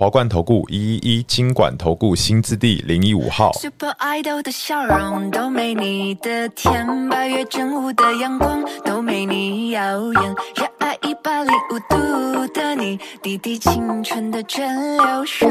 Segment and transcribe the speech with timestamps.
[0.00, 3.50] 华冠投顾一一一金管投顾新字第零一五号。
[3.54, 9.82] Super Idol 的笑容都没你的甜，八月正午的阳光都没你耀
[10.12, 14.64] 眼，热爱一百零五度的你，滴滴青春的蒸
[14.98, 15.48] 馏水。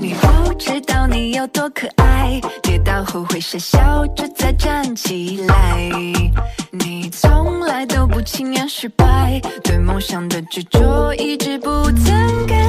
[0.00, 5.88] 你不知道你有多可爱，跌倒后会傻笑着再站起来。
[6.72, 9.19] 你从来都不轻言失败，
[10.00, 12.59] 想的执着一直不曾改。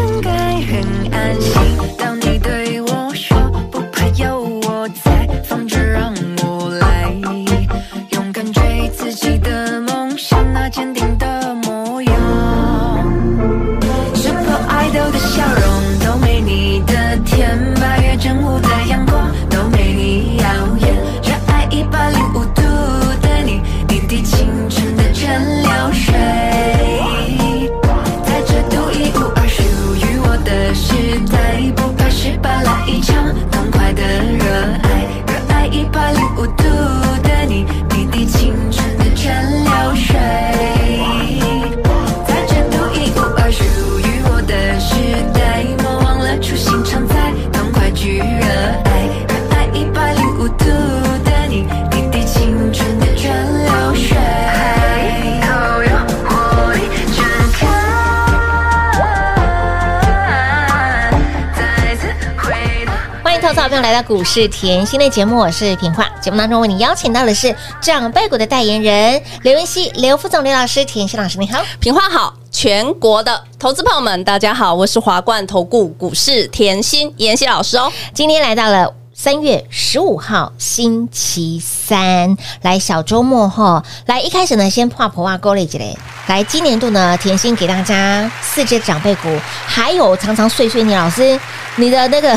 [63.91, 66.07] 来到股市甜心的节目，我是平化。
[66.21, 72.33] 节目当中为你邀请到的是长辈股的代言人刘文熙、刘副总、刘老师，甜心老师你好，平化好。
[72.49, 77.91] 全国的投资朋友们，大家好，我是华冠投顾股市甜心妍希老师哦。
[78.13, 83.83] 今天来到了三月十五号星期三，来小周末哈。
[84.05, 85.97] 来一开始呢，先破破啊，勾勒几嘞。
[86.27, 89.27] 来，今年度呢，甜心给大家四只长辈股，
[89.65, 91.37] 还有常常碎碎念老师，
[91.75, 92.33] 你的那个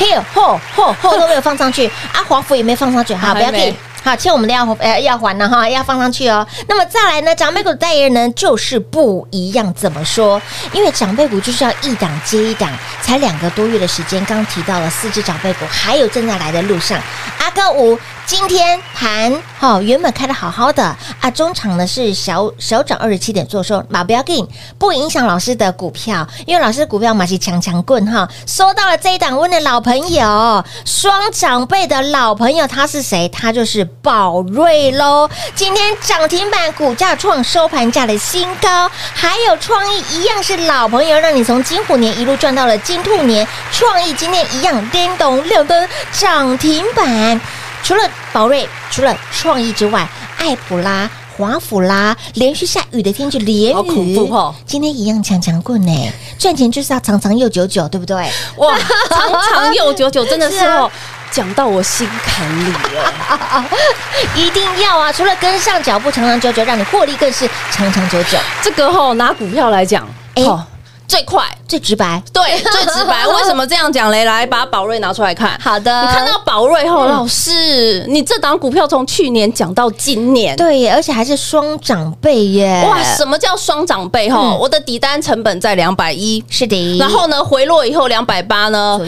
[0.00, 3.76] 嘿吼吼吼 都没有放上去，啊，华府也没放上去，好，不要紧。
[4.02, 6.46] 好，欠我们的要呃要还呢哈，要放上去哦。
[6.66, 10.40] 那么再来呢，长辈股的代言人就是不一样，怎么说？
[10.72, 12.70] 因为长辈股就是要一档接一档，
[13.02, 16.98] 才两个多月的时间，刚提到了四只长辈股，还有正在来的路上。
[17.38, 20.82] 阿哥五今天盘好，原本开的好好的
[21.20, 24.46] 啊，中场呢是小小涨二十七点，做收，马不要紧，
[24.78, 28.26] 不影响老师的股票，因为老师的股票嘛是强强棍哈。
[28.46, 33.28] 收到了这一档，问的老朋友，双长辈的老朋友，他是谁？
[33.28, 33.89] 他就是。
[34.02, 43.46] 宝瑞喽，今天涨停板，股价创收盘价的新高，还有创意一样是老朋友，让你从金虎年一路赚到了金兔年。
[43.72, 47.40] 创意今天一样叮咚亮灯涨停板，
[47.82, 48.02] 除了
[48.32, 50.08] 宝瑞，除了创意之外，
[50.38, 58.16] 艾普拉、华府啦，连续下雨的天气连雨，好恐怖哦，今天一样强强棍呢，赚钱就是要长长又久久，对不对？
[58.56, 58.78] 哇，
[59.10, 60.90] 长长又久久，真的是哦。
[61.30, 63.64] 讲到我心坎里了，
[64.34, 65.12] 一定要啊！
[65.12, 68.38] 除了跟上脚步长长久久，让你获利更是长长久久。
[68.62, 70.66] 这个吼、哦、拿股票来讲，哎、欸。
[71.08, 73.26] 最快、最直白， 对，最直白。
[73.28, 74.24] 为什么这样讲嘞？
[74.24, 75.58] 来，把宝瑞拿出来看。
[75.60, 82.84] 好的，你看到宝瑞后，老师，你这档股票从去年讲到今年，对耶，而且还是双长辈耶！
[82.88, 84.28] 哇，什么叫双长辈？
[84.28, 86.98] 哈，我的底单成本在两百一，是的。
[86.98, 89.00] 然后呢，回落以后两百八呢，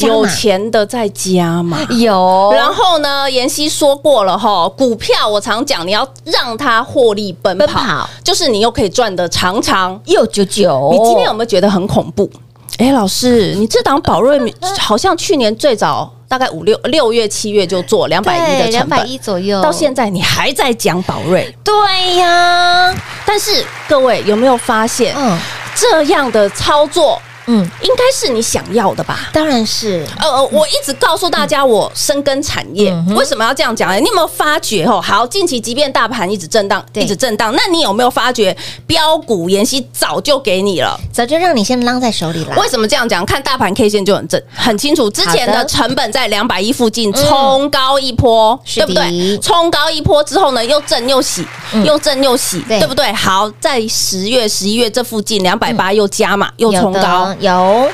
[0.00, 1.78] 有钱的在加嘛？
[1.98, 2.52] 有。
[2.54, 10.88] 然后呢，妍希说过了哈，股票我常讲，你要让它获利奔跑，就是你又可以赚的长长又久久。
[10.92, 11.50] 你今天有没有？
[11.50, 12.30] 觉得很恐怖，
[12.78, 14.38] 哎、欸，老师，你这档宝瑞
[14.78, 21.54] 好像去年最早大概五六六月七月就做两百一的成本，两百一左右，到现在你还在讲宝瑞？
[21.64, 22.94] 对呀，
[23.26, 25.38] 但是各位有没有发现，嗯，
[25.74, 27.20] 这样的操作？
[27.52, 29.28] 嗯，应该是你想要的吧？
[29.32, 30.06] 当然是。
[30.20, 33.92] 呃，我一直告诉大家，我深耕产业，嗯、为什么要这样讲？
[34.00, 34.84] 你有没有发觉？
[34.84, 38.56] 哦，好，近期即便大盘一直震荡，一直震荡，那你有没有发觉
[38.86, 42.54] 标股妍希早就给你了，早就让你先拉在手里了？
[42.56, 43.26] 为什么这样讲？
[43.26, 45.10] 看大盘 K 线就很正，很清楚。
[45.10, 49.38] 之前的成本在两百一附近冲高一波，嗯、对不对？
[49.38, 53.12] 冲高一波之后呢，又震又洗，嗯、又震又洗，对，对不对？
[53.12, 57.34] 好，在十月、十一月这附近两百八又加码，又冲高。
[57.40, 57.88] 有，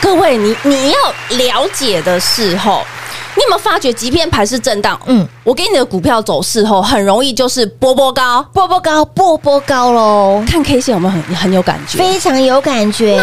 [0.00, 0.98] 各位，你你要
[1.36, 2.82] 了解的时候，
[3.34, 10.42] 你有没有发觉，即便盘是震荡，嗯，我给你的股票走势后，很容易就是波波高，波波高，波波高喽。
[10.48, 11.98] 看 K 线有没有很很有感觉？
[11.98, 13.16] 非常有感觉。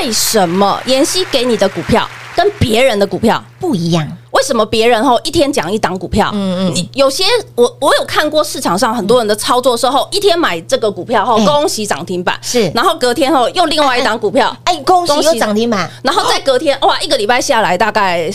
[0.00, 4.06] 为什么妍希给你的股票跟别人的股票不一样？
[4.44, 6.30] 为什么别人后一天讲一档股票？
[6.34, 7.24] 嗯嗯，你有些
[7.54, 12.38] 我我有看过市场上很多人的操作时候，一天买这个股票后，恭喜涨停板。
[12.42, 18.30] 是，然后隔天后又另外一档股票，哎，恭喜又涨停板，然后再隔天哇，一个礼拜下来大概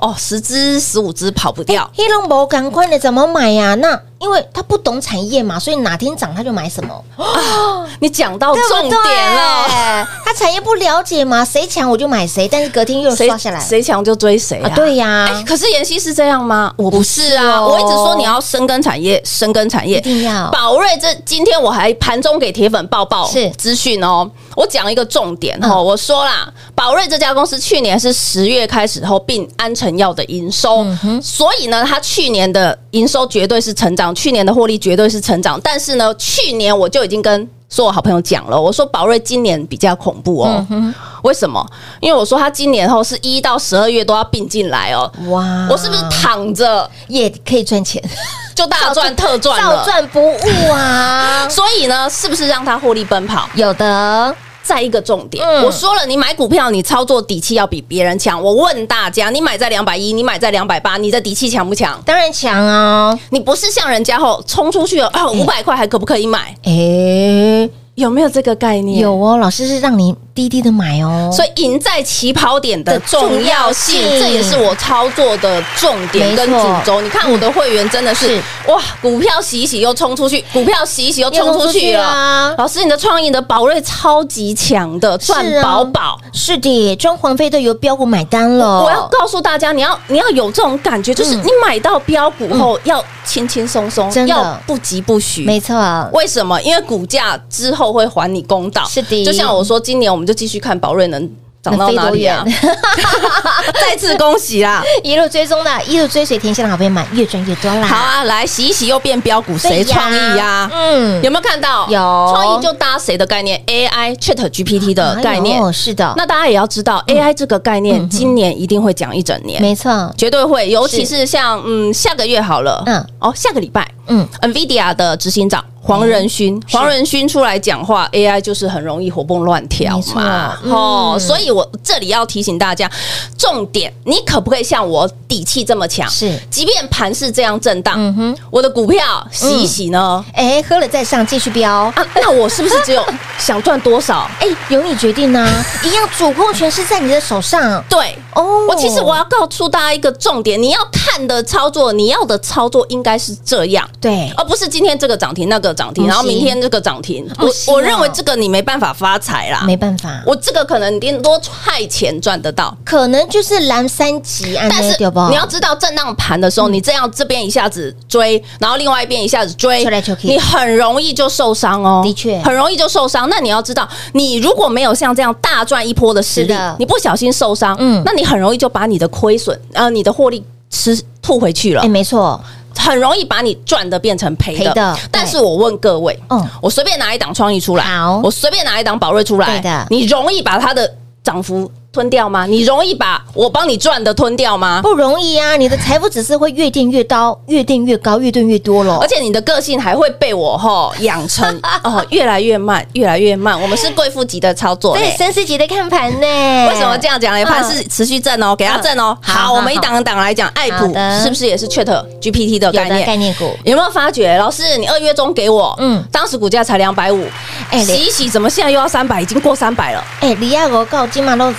[0.00, 1.90] 哦十只十五只跑不掉。
[1.96, 3.74] 黑龙博赶快的怎么买呀？
[3.74, 7.04] 那因为他不懂产业嘛，所以哪天涨他就买什么。
[7.16, 14.70] 哦， 你讲到重点了， 他产业不了解嘛，谁强我就买谁，但是隔天又刷下来，谁强就追谁啊？
[14.76, 15.28] 对呀。
[15.28, 16.72] 哎，可是妍希是这样吗？
[16.76, 20.48] 我不是啊，我一直说你要深耕产业，深耕产业，一定要。
[20.52, 23.50] 宝瑞这今天我还盘中给铁粉报报是。
[23.58, 30.86] 资讯哦，我讲一个重点哦，我说啦，宝瑞这家公司去年是十月开始后并安诚药的营收，
[31.20, 40.66] 所以呢，它去年的营收绝对是成长，去年的获利绝对是成长，但是呢，去年我就已经跟所有好朋友讲了，我说宝瑞今年比较恐怖哦。
[40.70, 41.64] 嗯、为什么？
[42.00, 45.10] 因为我说他今年后是一到十二月都要并进来哦。
[45.30, 45.66] 哇！
[45.70, 48.02] 我是不是躺着也可以赚钱，
[48.54, 51.48] 就大赚特赚了，照赚不误啊！
[51.50, 53.48] 所以呢，是不是让他获利奔跑？
[53.54, 54.34] 有的。
[54.62, 58.42] 再一个重点，嗯、我说了，你买股票，你操作底气要比别人强。
[58.42, 62.00] 我问大家，你买在两百一，你买在两百八，你的底气强不强？
[62.06, 63.18] 当然强啊！
[63.30, 66.54] 你不是像人家后冲出去了啊，五百块还可不可以买？
[66.62, 67.70] 哎、欸。
[67.94, 69.00] 有没有这个概念？
[69.00, 77.00] 有哦，老师是让你低低的买哦，所以赢在起跑点的重要性，这也是我操作的重点跟主轴。
[77.00, 82.54] 你看我的会员真的是哇，股票洗一洗又冲出去，股票洗一洗又冲出去了。
[82.56, 88.84] 老师，你的创意的宝瑞超级强的赚饱饱，是的，装潢费都由标股买单了。
[88.84, 95.44] 我要告诉大家，你要你要有这种感觉，就是你买到标股后要轻轻松松，要不急不徐。
[95.44, 95.76] 没错，
[96.12, 96.60] 为什么？
[96.62, 97.72] 因为股价之。
[97.72, 99.24] 后会还你公道，是的。
[99.24, 101.30] 就像我说，今年我们就继续看宝瑞能
[101.62, 102.44] 涨到哪里啊？
[103.80, 104.82] 再次恭喜啦！
[105.02, 107.86] 一路追踪的，一路追随天下的好朋友们，越赚越多啦！
[107.86, 110.68] 好啊，来洗一洗又变标股，谁创意呀？
[110.72, 111.86] 嗯，有没有看到？
[111.88, 116.12] 有创意就搭谁的概念？AI Chat GPT 的概念，哦，是的。
[116.16, 120.68] 那大家也要知道，AI 这个概念今年一定会讲一整年，没错，绝对会。
[120.68, 125.64] 尤其是像嗯下个月好了，嗯哦下个礼拜，嗯，NVIDIA 的执行长。
[125.84, 132.88] 黄仁勋，黄仁勋出来讲话，AI 就是很容易活蹦乱跳嘛，哦，所以我这里要提醒大家，
[133.36, 136.08] 重点，你可不可以像我底气这么强？
[136.08, 140.24] 是，即便盘势这样震荡，嗯哼，我的股票洗一洗呢？
[140.34, 141.94] 哎，喝了再上，继续飙啊！
[142.14, 143.04] 那我是不是只有
[143.36, 144.30] 想赚多少？
[144.38, 145.44] 哎，由你决定呢？
[145.82, 147.82] 一样主控权是在你的手上。
[147.88, 155.72] 对，哦，我其实我要告诉大家一个重点，你要看的操作，你要的操作应该是这样，对，而不是今天这个涨停那个。
[155.72, 164.94] 涨停，然后明天这个涨停，我我认为这个你没办法发财啦，没办法，我这个可能顶多派钱赚得到，可能就是蓝三级，但是
[165.30, 169.82] 你要知道震荡盘的时候，你这样这边一下子追，然后另外一边一下子追，
[170.22, 172.38] 你很容易就受伤哦，的确。
[172.42, 173.28] 很容易就受伤。
[173.30, 182.38] 那你要知道，你如果没有像这样大赚一波的实力，你不小心受伤，嗯，那你很容易就把你的亏损，呃，你的获利吃吐回去了，哎，没错。
[182.76, 190.92] 很容易把你赚的变成赔的，但是我问各位，嗯，我随便拿一档创意出来，好，我随便拿一档宝瑞出来，对的，你容易把它的
[191.22, 192.46] 涨幅吞掉吗？
[192.46, 194.80] 你容易把我帮你赚的吞掉吗？
[194.82, 195.56] 不容易啊！
[195.56, 198.98] 你的财富只是会越垫越高， 越垫越高，越垫越多了。
[199.02, 201.46] 而且你的个性还会被我吼养成
[201.84, 203.60] 哦，越来越慢，越来越慢。
[203.60, 206.68] 我们是贵妇级的操作，对，绅士级的看盘呢。
[206.70, 207.44] 为什么这样讲呢？
[207.44, 209.14] 盘是持续震哦，给它震哦。
[209.20, 211.84] 好，我们一档一档来讲，爱普是不是也是 Chat
[212.22, 213.06] GPT 的概念？
[213.06, 214.38] 概念股有没有发觉？
[214.38, 217.26] 老师，你二月中给我，嗯，当时股价才两百五，
[217.70, 219.20] 哎，洗一洗，怎么现在又要三百？
[219.20, 220.02] 已经过三百了。
[220.20, 221.52] 哎，李亚我告金马都。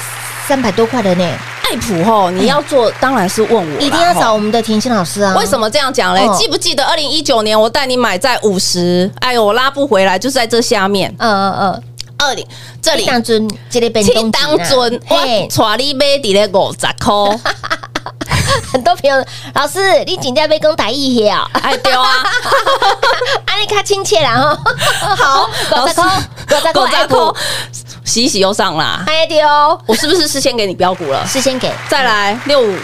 [0.48, 1.24] 三百多块的呢，
[1.64, 5.36] 爱普吼，你要做当然是问我，一定要找我们的甜心老师啊。
[5.38, 6.28] 为什么这样讲嘞？
[6.38, 9.10] 记不记得二零一九年我带你买在五十？
[9.22, 11.14] 哎呦，我拉不回来，就是在这下面。
[11.18, 11.84] 嗯嗯嗯，
[12.18, 12.46] 二零
[12.82, 17.40] 这里当尊，这里变当尊，我带你买底咧五十块。
[18.72, 21.50] 很多朋友，老师，你今天被公打一血啊？
[21.62, 22.04] 哎，对啊，
[23.46, 24.58] 安利卡亲切然后
[25.16, 25.50] 好，
[25.84, 26.06] 五十块，
[26.74, 27.18] 五十块。
[28.04, 29.48] 洗一洗又上啦，哎丢！
[29.86, 31.26] 我是不是事先给你标股了？
[31.26, 32.76] 事先给，再来六五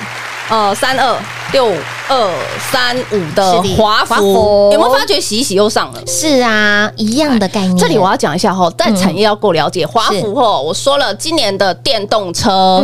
[0.50, 1.18] 呃三二
[1.52, 1.72] 六
[2.08, 2.34] 二
[2.72, 6.02] 三五的华孚，有没有发觉洗一洗又上了？
[6.08, 7.78] 是啊，一样的概念。
[7.78, 10.60] 这里我要讲一下哈，但产业要够了解华孚哈。
[10.60, 12.84] 我说了，今年的电动车，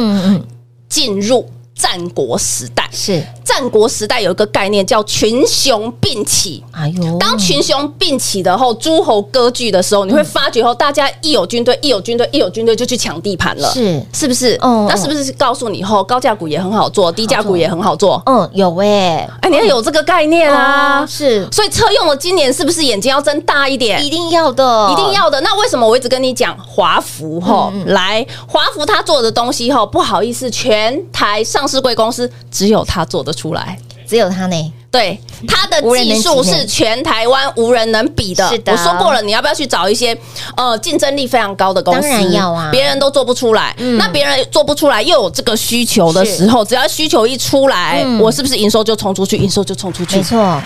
[0.89, 6.63] 进入战国时代是战国时代有一个概念叫群雄并起。
[6.71, 13.69] 哎呦，当群雄并起的后，诸侯割据的时候，你会发觉后，大家一有军队，一有军队，一有军队就去抢地盘了。
[13.71, 14.57] 是是不是？
[14.61, 18.21] 哦，那是不是告诉你后，高价股也很好做，低价股也很好做？
[18.25, 21.05] 嗯，有哎，哎，你要有这个概念啊。
[21.05, 24.03] 是，所以车用的今年是不是眼睛要睁大一点？
[24.03, 25.39] 一定要的，一定要的。
[25.41, 32.29] 那为什么我一直跟你讲华孚后来华孚他做的东西后，不好意思，全台上市贵公司。
[32.51, 34.73] 只有他做得出来，只有他呢。
[34.89, 38.47] 对，他的技术是全台湾无人能比的。
[38.47, 40.17] 是的，我说过了，你要不要去找一些
[40.55, 42.01] 呃竞争力非常高的公司？
[42.01, 43.75] 当然要啊，别人都做不出来。
[43.77, 49.35] 嗯、那别人做不出来，又有这个需求的时候，只要需求一出来，嗯、我是不是营收就冲出去？
[49.35, 50.15] 营收就冲出去？
[50.15, 50.61] 没错。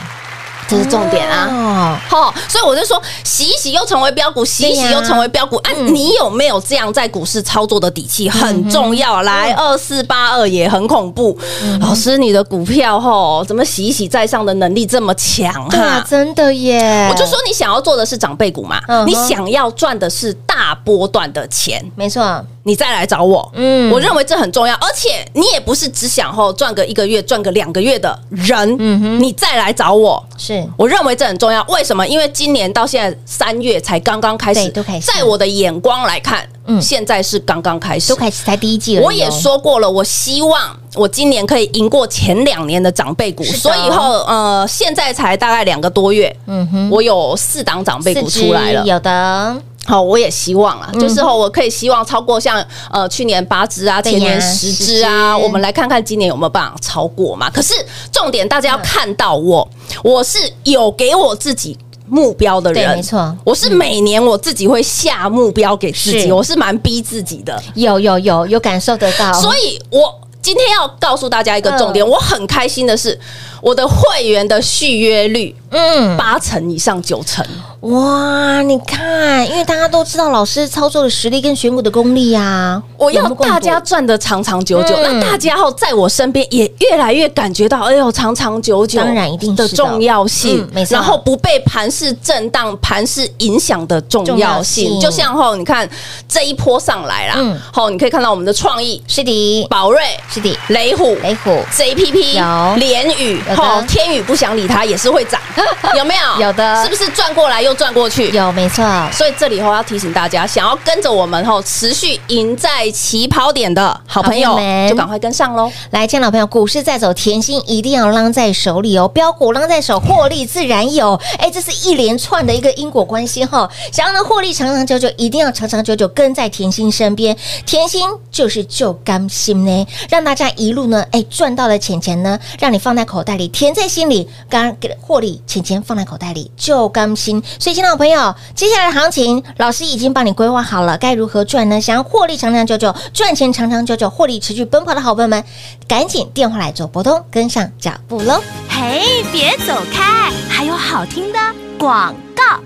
[0.70, 2.00] 这是重点啊！
[2.12, 5.56] 哦，所以我就说，洗一洗又成为标股，洗一洗又成为标股。
[5.58, 8.30] 啊，你有没有这样在股市操作的底气？
[8.30, 9.22] 很重要。
[9.24, 11.38] 来，二四八二也很恐怖。
[11.82, 15.52] 老师，你的股票吼，怎么洗一洗再上的能力这么强？
[15.72, 17.08] 哈，真的耶！
[17.10, 18.80] 我就说，你想要做的是长辈股嘛？
[19.06, 22.46] 你想要赚的是大波段的钱，没错。
[22.64, 30.64] 你再来找我，嗯，我认为这很重要，而且你也不是只想后赚个一个月、赚个两个月的人，嗯哼，你再来找我，是。
[30.78, 31.66] 我认为这很重要。
[31.70, 32.06] 为什么？
[32.06, 35.10] 因为今年到现在三月才刚刚开始，都开始。
[35.12, 39.04] 在我的眼光来看，嗯，现在是刚刚开始，都开始才第一季了。
[39.04, 49.62] 我也说过了，我希望我今年可以赢过前两年的长辈股，所以后呃，现在才大概两个多月，嗯哼，我有四档长辈股出来了，有的。
[49.90, 57.50] 好，我也希望啊，就是后我可以希望超过像呃去年八只啊，前年十只啊，我们来看看今年有没有办法超过嘛？
[57.50, 57.74] 可是
[58.12, 59.68] 重点大家要看到我，
[60.04, 61.76] 我是有给我自己
[62.08, 73.20] 目标的人，没错，我是每年我自己会下目标给自己，我是蛮逼自己的，有有有有感受得到，所以我今天要告诉大家一个重点，我很开心的是
[73.62, 77.46] 我的会员的续约率，嗯，八成以上九成。
[77.82, 89.68] 哇，你看，因为大家都知道老师操作的实力跟选股的功力啊，我要大家赚的长长久久，那大家后在我身边也越来越感觉到，哎呦，长长久久，当然一定的。
[89.70, 95.90] 重要性，然后不被盘势震荡、盘势影响的重要性，就像后你看
[96.28, 102.76] 这一波上来啦，嗯，后你可以看到我们的创意是的，宝瑞是的，雷虎雷虎，JPP 有。
[102.76, 105.42] 联宇，后天宇不想理它也是会涨，
[105.98, 106.42] 有没有？
[106.48, 107.74] 有的，是不是转过来又？
[107.80, 115.72] 转过去有没错，所以这里后要提醒大家，想要跟着我们后持续赢在起跑点的好朋友们，就赶快跟上喽！
[115.92, 121.18] 来，亲爱的老朋友，股市在走，甜心一定要浪在手里哦，标股浪在手，获利自然有。
[121.38, 123.70] 哎，这是一连串的一个因果关系哈。
[123.94, 127.34] 想要能获利长长久久，一定要长长久久跟在甜心身边。
[127.66, 134.28] 甜心就是就甘心呢，让大家一路呢，哎，赚到了钱钱呢，让你放在口袋你，甜在心里。
[134.50, 137.42] 刚刚给获利钱钱放在口袋里，就甘心。
[137.58, 141.80] 所以，新老朋友，接下来的行情，老师已经帮你规划好了，该如何赚呢？
[141.80, 145.44] 想要获利长长久久，赚钱长长久久，获利持续奔跑的好朋友们，
[145.88, 148.42] 赶紧电话来做拨通，跟上脚步喽！
[148.68, 151.40] 嘿，别走开，还有好听的
[151.80, 152.14] 广。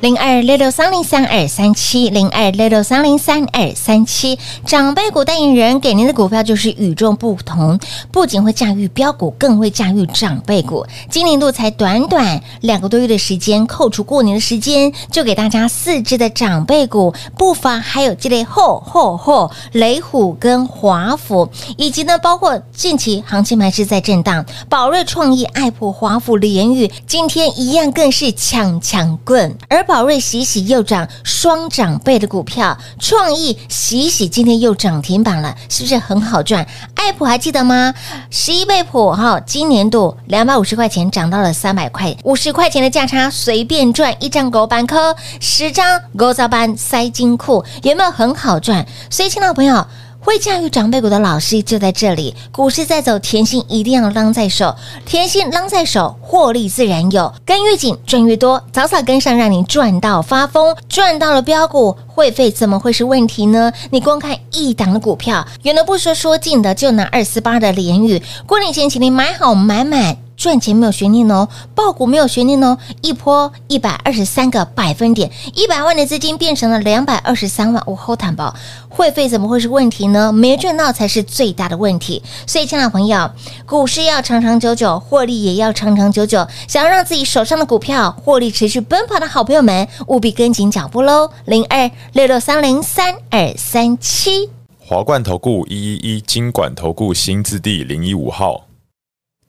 [0.01, 7.79] 零二六六三零三二三七零二六六三零三二三七，长辈股代言人给您的股票就是与众不同，
[8.11, 10.85] 不仅会驾驭标股，更会驾驭长辈股。
[11.09, 29.55] 今年度才短短两个多月的时间，扣除过年的时间，就给大家四只的长辈股，不乏还有这类后后后雷虎跟华府，以及呢包括近期行情还是在震荡，宝瑞创意、爱普、华府、联宇，今天一样更是抢抢棍。
[29.67, 36.65] 而宝瑞洗洗又涨，双长倍的股票，创意洗洗今天又涨停板了，是不是很好赚？
[36.95, 37.93] 爱普还记得吗？
[38.29, 48.85] 十一倍普哈，今年度两百五十块钱涨到了三百块，五十块钱的价差随便赚一张狗板科，十张狗杂班塞金库，有没有很好赚？
[49.09, 49.85] 所以，亲爱的朋友。
[50.23, 54.73] 会驾驭长辈股的老师就在这里，股市在走，甜心一定要拉在手，
[55.05, 63.73] 甜心拉在手，获利自然有，跟越紧赚越多，早早跟上，让你赚到发疯，赚到了标股，会费怎么会是问题呢？
[63.91, 70.22] 你光看一档的股票，远的不说，说近的就拿二四八的联宇，过年前请你买好买满。
[70.35, 78.53] 赚钱没有悬念哦，爆股没有悬念哦，一波一百二十三个百分点，一百万的资金变成了两百二十三万，我后坦保，
[78.89, 80.31] 会费怎么会是问题呢？
[80.31, 82.21] 没赚到才是最大的问题。
[82.45, 83.29] 所以，亲爱的朋友，
[83.65, 86.45] 股市要长长久久，获利也要长长久久。
[86.67, 91.29] 想要让自己手上的股票获利持续奔跑的好朋友们，务必跟紧脚步喽！
[91.45, 94.49] 零二六六三零三二三七。
[94.79, 98.65] 华冠投顾一一一金管投顾新字第零一五号，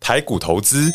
[0.04, 0.92] 台股投资，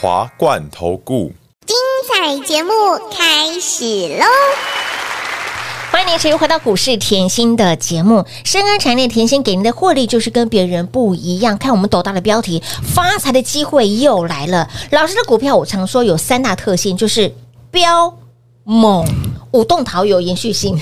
[0.00, 1.32] 华冠投顾。
[1.66, 1.76] 精
[2.08, 2.70] 彩节目
[3.10, 4.24] 开始喽！
[5.90, 11.58] 欢迎您持续回到股市甜心的节目，深耕产业甜心给您的获利就是跟别人不一样。
[11.58, 12.62] 看我们斗大的标题，
[12.94, 14.70] 发财的机会又来了。
[14.92, 17.34] 老师的股票，我常说有三大特性，就是
[17.72, 18.16] 飙
[18.62, 19.04] 猛、
[19.50, 20.80] 舞动桃有延续性。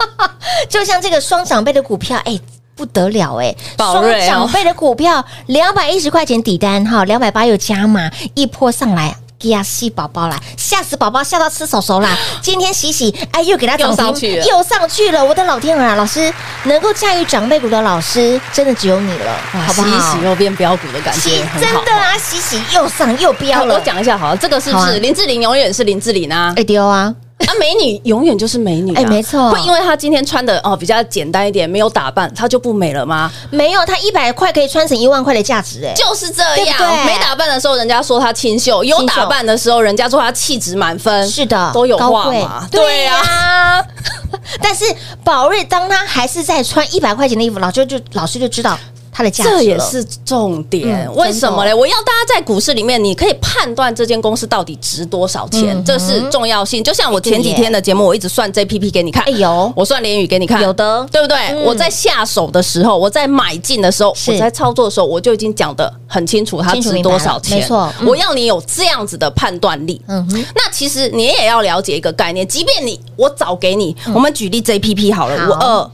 [0.68, 2.38] 就像这个双长辈的股票，哎，
[2.76, 3.54] 不得了哎！
[3.78, 9.16] 双长辈的股票，两百一十块钱底单哈，两百八又加码一波上来。
[9.42, 12.16] 呀，吸宝宝啦，吓死宝宝，吓到吃手手啦！
[12.40, 15.22] 今天洗洗，哎，又给他涨上去，又上去了！
[15.22, 16.32] 我的老天儿啊，老师
[16.64, 19.88] 能够驾驭长辈股的老师，真的只有你了，好不好？
[20.12, 22.16] 洗洗又变标股的感觉，真的啊！
[22.18, 23.74] 洗洗又上又标了。
[23.74, 26.54] 我讲一下好了，这个是不是林志玲永远是林志玲啊？
[26.56, 27.14] 哎丢啊！
[27.38, 33.30] 啊，美女永远就是美女，啊，哎，没错，会因为她今天穿的哦比较简单一点，没有打扮，她就不美了吗？
[33.50, 37.04] 没有，她一百块可以穿成一万块的价值，哎，就是这样。
[37.04, 41.28] 没打扮的时候，人家说她清秀；有打扮的时候，人家说她气质满分。
[41.28, 42.66] 是的，都有话嘛？
[42.70, 43.84] 对呀。
[44.62, 44.84] 但是
[45.22, 48.78] 宝瑞当她还是在穿一百块钱的衣服，老师就老师就知道。
[49.16, 51.10] 它的价值，这也是重点。
[51.14, 51.74] 为什么呢？
[51.74, 56.84] 我要大家在股市里面，你可以判断这间公司到底值多少钱，这是重要性。
[56.84, 61.38] 就像我前几天的节目，我一直算 JPP 给你看，哎呦我算联宇给你看，有的，对不对？
[61.64, 67.58] 我在下手的时候，我在买进的时候，我在操作的时候，我就已经讲的很清楚，它值多少钱。
[67.58, 69.98] 没错，我要你有这样子的判断力。
[70.08, 75.90] 嗯哼，那其实你也要了解一个概念，即便你我早给你，我们举例 JPP 好了，五二。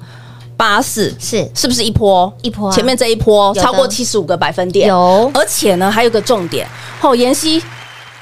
[0.62, 1.50] 八四是。
[1.56, 2.32] 是不是一波？
[2.42, 2.70] 一波？
[2.70, 6.68] 前面这一波超过七十五个百分点，有，而且呢还有个重点，
[7.00, 7.60] 好，妍希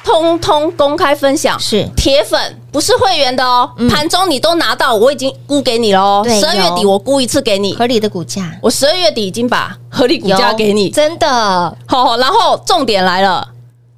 [0.02, 1.86] 通通公开分享，是。
[1.94, 7.74] 铁粉不是会员的哦，盘中你都拿到，我已经估给你了哦，十二月底我估一次给你。
[7.74, 11.76] 合理的股价，我十二月底已经把合理股价给你，真的。
[11.86, 13.46] 好，然后重点来了，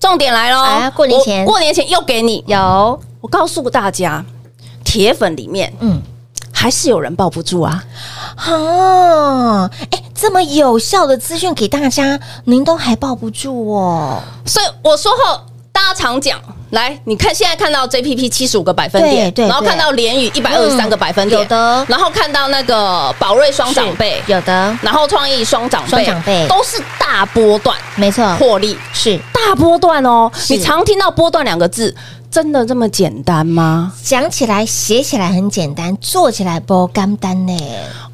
[0.00, 1.44] 重点来了，过年前。
[1.46, 4.24] 过年前又给你，有，我告诉大家，
[4.82, 6.02] 铁粉里面，嗯。
[6.62, 7.82] 还是有人抱不住啊！
[8.36, 14.22] 哈，哎，这么有效的资讯给大家，您都还抱不住哦。
[14.46, 15.40] 所以我说后，
[15.72, 30.30] 大家常讲，来，你看现在看到 JPP 七十五个百分点，对，对，然后看到联宇一百二十三个百分点，有的，然后看到那个宝瑞双长辈，有的，然后创意双长辈，双长辈都是大波段，没错，获利是大波段哦。
[30.48, 31.92] 你常听到波段两个字。
[32.32, 33.92] 真的这么简单吗？
[34.02, 37.54] 讲起来、写起来很简单，做起来不简单呢。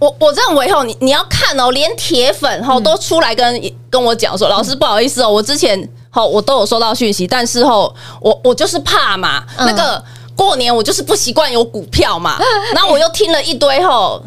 [0.00, 10.02] 我我认为吼，你你要看哦，连铁粉吼都出来跟跟我讲说，老师不好意思哦，我之前吼我都有收到讯息，但是吼我我就是怕嘛，那个
[10.34, 12.38] 过年我就是不习惯有股票嘛，
[12.74, 14.20] 然后我又听了一堆吼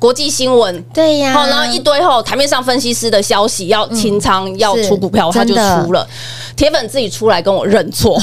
[0.00, 6.04] 国际新闻，对呀，好，然后一堆吼台面上分析师的消息要清仓要出股票，他就出了。
[6.56, 8.18] 铁粉自己出来跟我认错，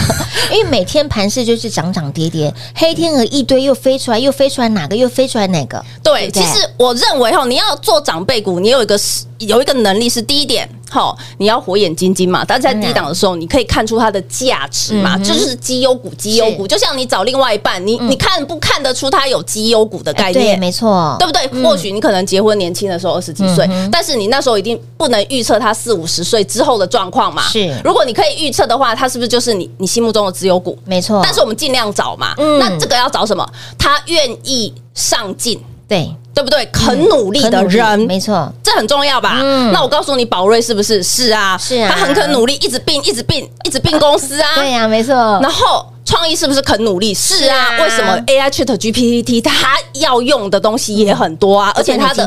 [0.52, 5.82] 因为每天盘势就是涨涨跌跌，黑天鹅一堆又飞出来，又飞出来哪个，又飞出来哪个？
[6.02, 8.98] 对，其实我认为哈，你要做长辈股，你有一个
[9.38, 10.68] 有一个能力是第一点。
[10.92, 20.54] 好，你要火眼金睛嘛，但是在低档的时候，你可以看出它的价值嘛，就是绩优股，绩优股，就像你找另外一半，你你看不看得出它有绩优股的概念？
[20.54, 21.46] 对，没错，对不对？
[21.62, 27.42] 或许你可能结婚年轻的时候二十几岁，但是你那时候一定不能预测他四五十岁之后的状况嘛。
[27.48, 30.78] 是，如果你可以预测的话，他是不是就是你你心目中的绩优股？
[30.84, 31.22] 没错。
[31.24, 33.48] 但是我们尽量找嘛，那这个要找什么？
[33.78, 35.58] 他愿意上进。
[35.88, 36.64] 对对不对？
[36.72, 39.38] 肯努力的人，没错，这很重要吧？
[39.42, 41.02] 嗯，那我告诉你，宝瑞是不是？
[41.02, 44.48] 是啊，是啊，他很肯努力，一直并，一直并，一直并公司啊。
[44.54, 45.14] 对呀，没错。
[45.42, 47.12] 然后创意是不是肯努力？
[47.12, 47.78] 是啊。
[47.80, 51.70] 为什么 AI ChatGPT 它要用的东西也很多啊？
[51.74, 52.26] 而且它的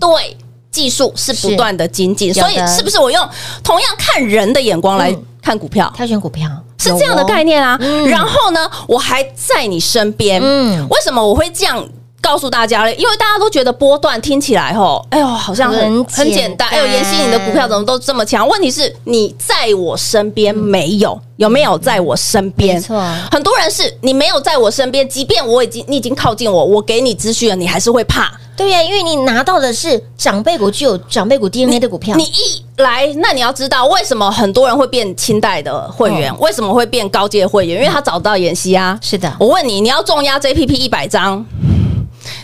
[0.00, 0.36] 对
[0.72, 3.28] 技术是不断的精进，所以是不是我用
[3.62, 7.78] 同样看人的眼光来看股票，挑选股票是这样的概念啊？
[8.08, 10.40] 然后呢，我还在你身边。
[10.42, 11.86] 嗯，为什么我会这样？
[12.24, 16.66] 告诉大家了，因为大家都觉得波段听起来吼，哎呦，好像很很简单。
[16.70, 18.48] 哎呦，妍希，你的股票怎么都这么强？
[18.48, 21.20] 问题是你在我身边没有？
[21.36, 22.76] 有没有在我身边？
[22.76, 22.98] 没错，
[23.30, 28.32] 很多人是你没有在我身边，即便我已经你已经靠近我，我给你资讯了，你还是会怕。
[28.56, 32.16] 对呀，因为你拿到的是长辈股，具有长辈股 DNA 的股票。
[32.16, 37.80] 你一来，那你要知道为什么很多人会变清代的会员，为什么会变高阶会员？
[37.80, 38.96] 因为他找到妍希啊。
[39.02, 41.44] 是的，我问你，你要重压 JPP 一百张。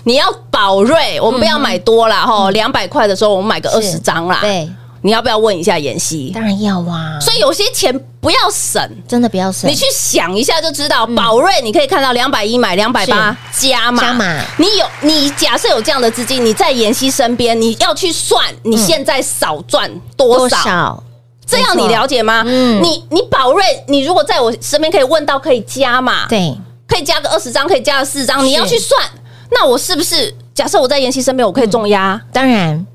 [0.04, 4.38] 你要宝瑞，我们不要买多了哈，两百块的时候我们买个二十张啦。
[4.40, 4.70] 对，
[5.02, 6.30] 你要不要问一下妍希？
[6.34, 7.18] 当然要啊。
[7.20, 9.70] 所以有些钱不要省，真的不要省。
[9.70, 14.44] 你去想一下就知道，宝瑞你可以看到两百一买两百八加码，加码。
[14.58, 21.02] 你有你假设有这样的资金，你在妍希身边，你要去算你现在少赚多少。
[21.46, 22.44] 这样你了解吗？
[22.46, 29.02] 嗯，你你宝瑞，你如果在我身边可以问到可以加嘛，对，可以加个二十张，可以加个四张，你要去算，
[29.50, 32.20] 那我是不是假设我在妍希身边，我可以重压？
[32.32, 32.86] 当然，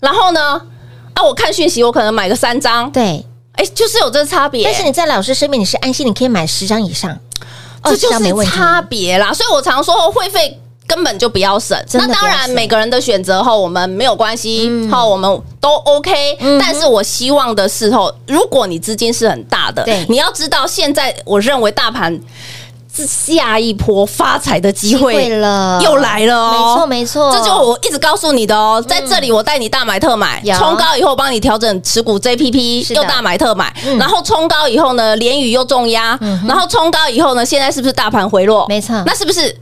[0.00, 0.60] 然后呢？
[1.14, 4.64] 啊，我看讯息，我可能买个三张，对，哎，就是有这个差别。
[4.64, 7.18] 但是你在老师身边，你是安心，你可以买十张以上，
[7.84, 9.32] 这就是差别啦。
[9.32, 10.58] 所以我常说会费。
[10.84, 16.36] 根本就不要省，那当然每个人的选择后我们没有关系，后我们都 OK。
[16.60, 22.20] 但是我希望的是后，如果你资金是很大的，对，你要知道现在我认为大盘是
[22.92, 38.66] 下一波发财的机会了，又来了哦，没错没错，这就我一直告诉你的哦，在这里我带你大买特买，冲高以后帮你调整持股 JPP，又大买特买，然后冲高以后呢，连雨又重压，然后冲高以后呢，现在是不是大盘回落？
[38.68, 39.56] 没错，那是不是？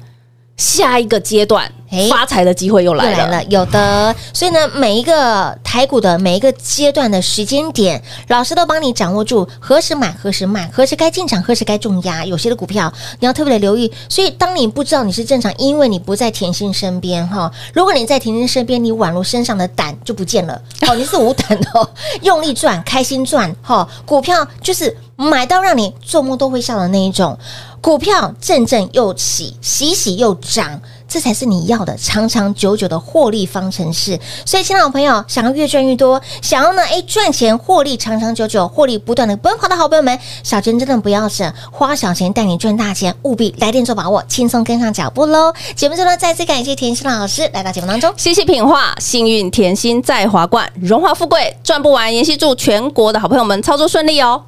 [0.56, 1.72] 下一个阶段，
[2.08, 4.14] 发财的机会又来了，来了，有的。
[4.32, 12.24] 所以呢，每一个台股的每一个阶段的时间点，老师都帮你掌握住何时买，何时卖，何时该进场，何时该重压。
[12.24, 13.90] 有些的股票你要特别的留意。
[14.08, 17.50] 所以，当你不知道你是正常，因为你不在甜心身边哈。
[17.74, 20.60] 如果你在甜心身边，你宛如身上的胆就不见了。
[20.82, 21.90] 哦，你是无胆的，
[22.22, 23.54] 用力赚，开心赚。
[23.62, 27.36] 哈，股票就是买到让你做梦都会笑的那一种。
[27.80, 30.78] 股票阵阵又起，喜喜又涨，
[31.10, 34.18] 这才是你要的长长久久的获利方程式。
[34.46, 45.52] 所以，亲爱的朋友，想要越赚越多，想要呢，哎，赚钱获利长长久久，获利不断的奔跑的好朋友们，小娟真的不要省，花小钱带你赚大钱，务必来电做把握，轻松跟上脚步喽。
[45.74, 54.44] 节目最后再次感谢甜心老师来到节目当中，谢谢品画，幸运甜心在华冠，荣华富贵赚不完，妍希祝全国的好朋友们操作顺利哦。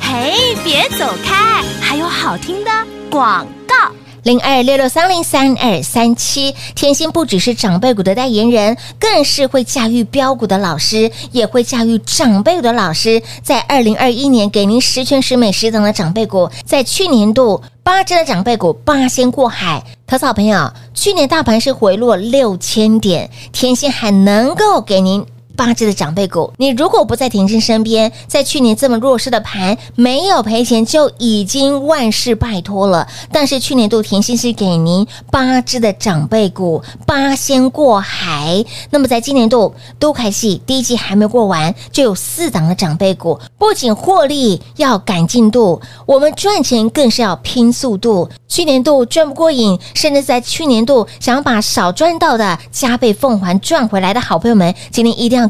[0.00, 1.62] 嘿，别走开！
[1.80, 2.70] 还有好听的
[3.10, 3.59] 广告。
[4.22, 13.22] 零二六六三零三二三七，甜心不只是长辈股的代言人，更是会驾驭标股的老师，也会驾驭长辈股的老师。
[13.42, 19.82] 在二零二一年，给您十全十美十等的长辈股，在去年度八只的长辈股八仙过海。
[20.06, 25.24] 投资朋友，去年大盘是回落六千点，甜心还能够给您。
[25.60, 33.06] 八只的长辈股，你如果不在甜心身边，在去年这么弱势的盘，没有赔钱就已经万事拜托了。
[33.30, 38.64] 但是去年度甜心是给您八只的长辈股，八仙过海。
[38.88, 48.30] 那么在今年度都开戏第一季还没过完，就有四档的长辈股，不仅获利要赶进度，我们赚钱更是要拼速度。
[48.48, 55.49] 去年度赚不过瘾，甚至在去年度想要把少赚到的加倍奉还赚回来的好朋友们，今天一定要。